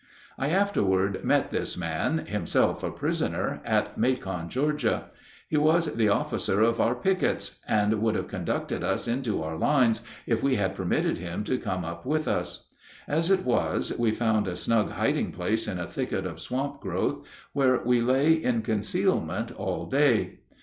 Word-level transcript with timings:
I 0.35 0.49
afterward 0.49 1.23
met 1.23 1.51
this 1.51 1.77
man, 1.77 2.25
himself 2.25 2.81
a 2.83 2.89
prisoner, 2.89 3.61
at 3.63 3.99
Macon, 3.99 4.49
Georgia. 4.49 5.11
He 5.47 5.57
was 5.57 5.93
the 5.93 6.09
officer 6.09 6.63
of 6.63 6.81
our 6.81 6.95
pickets, 6.95 7.59
and 7.67 7.93
would 8.01 8.15
have 8.15 8.27
conducted 8.27 8.83
us 8.83 9.07
into 9.07 9.43
our 9.43 9.55
lines 9.55 10.01
if 10.25 10.41
we 10.41 10.55
had 10.55 10.73
permitted 10.73 11.19
him 11.19 11.43
to 11.43 11.59
come 11.59 11.85
up 11.85 12.03
with 12.03 12.27
us. 12.27 12.69
As 13.07 13.29
it 13.29 13.45
was, 13.45 13.95
we 13.95 14.09
found 14.11 14.47
a 14.47 14.57
snug 14.57 14.89
hiding 14.93 15.31
place 15.31 15.67
in 15.67 15.77
a 15.77 15.85
thicket 15.85 16.25
of 16.25 16.39
swamp 16.39 16.79
growth, 16.81 17.23
where 17.53 17.79
we 17.85 18.01
lay 18.01 18.33
in 18.33 18.63
concealment 18.63 19.51
all 19.51 19.85
day. 19.85 20.39